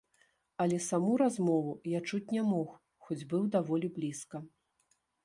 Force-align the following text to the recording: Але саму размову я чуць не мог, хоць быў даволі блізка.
Але 0.63 0.77
саму 0.85 1.11
размову 1.21 1.75
я 1.97 2.01
чуць 2.09 2.33
не 2.37 2.43
мог, 2.53 2.71
хоць 3.09 3.19
быў 3.35 3.43
даволі 3.57 3.87
блізка. 3.99 4.37